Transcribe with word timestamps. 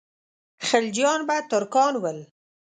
خلجیان 0.67 1.21
به 1.27 1.35
ترکان 1.49 1.93
ول. 2.03 2.19